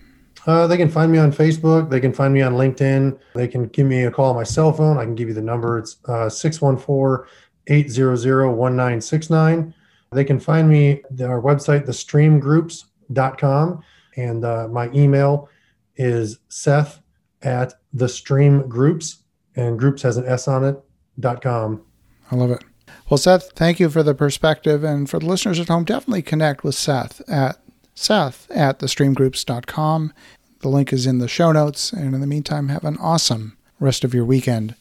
Uh, 0.46 0.66
they 0.66 0.76
can 0.76 0.90
find 0.90 1.10
me 1.10 1.18
on 1.18 1.32
Facebook. 1.32 1.90
They 1.90 2.00
can 2.00 2.12
find 2.12 2.34
me 2.34 2.42
on 2.42 2.54
LinkedIn. 2.54 3.18
They 3.34 3.48
can 3.48 3.66
give 3.68 3.86
me 3.86 4.04
a 4.04 4.10
call 4.10 4.30
on 4.30 4.36
my 4.36 4.42
cell 4.42 4.72
phone. 4.72 4.98
I 4.98 5.04
can 5.04 5.14
give 5.14 5.28
you 5.28 5.34
the 5.34 5.42
number. 5.42 5.78
It's 5.78 5.96
uh, 6.06 6.28
614 6.28 7.26
800 7.66 8.50
1969. 8.50 9.74
They 10.12 10.24
can 10.24 10.38
find 10.38 10.68
me 10.68 11.02
our 11.20 11.40
website, 11.40 11.86
thestreamgroups.com. 11.86 13.82
And 14.16 14.44
uh, 14.44 14.68
my 14.68 14.90
email 14.92 15.48
is 15.96 16.38
seth 16.48 17.00
at 17.42 17.74
the 17.92 18.08
stream 18.08 18.68
groups 18.68 19.18
and 19.56 19.78
groups 19.78 20.02
has 20.02 20.16
an 20.16 20.26
S 20.26 20.48
on 20.48 20.64
it 20.64 20.76
dot 21.20 21.42
com. 21.42 21.82
I 22.30 22.36
love 22.36 22.50
it. 22.50 22.64
Well, 23.10 23.18
Seth, 23.18 23.52
thank 23.52 23.78
you 23.78 23.90
for 23.90 24.02
the 24.02 24.14
perspective. 24.14 24.82
And 24.82 25.08
for 25.08 25.18
the 25.18 25.26
listeners 25.26 25.60
at 25.60 25.68
home, 25.68 25.84
definitely 25.84 26.22
connect 26.22 26.64
with 26.64 26.74
Seth 26.74 27.20
at 27.28 27.58
Seth 27.94 28.50
at 28.50 28.78
thestreamgroups.com. 28.78 30.12
The 30.60 30.68
link 30.68 30.92
is 30.92 31.06
in 31.06 31.18
the 31.18 31.28
show 31.28 31.52
notes. 31.52 31.92
And 31.92 32.14
in 32.14 32.20
the 32.20 32.26
meantime, 32.26 32.68
have 32.68 32.84
an 32.84 32.96
awesome 32.98 33.56
rest 33.78 34.04
of 34.04 34.14
your 34.14 34.24
weekend. 34.24 34.74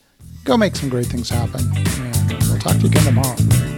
Go 0.46 0.58
make 0.58 0.76
some 0.76 0.90
great 0.90 1.08
things 1.08 1.30
happen. 1.30 1.62
And 1.76 2.44
we'll 2.44 2.60
talk 2.60 2.74
to 2.74 2.80
you 2.80 2.88
again 2.88 3.04
tomorrow. 3.04 3.73